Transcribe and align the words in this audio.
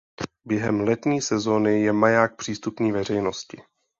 Během 0.45 0.79
letní 0.81 1.21
sezony 1.21 1.81
je 1.81 1.93
maják 1.93 2.35
přístupný 2.35 2.91
veřejnosti. 2.91 3.61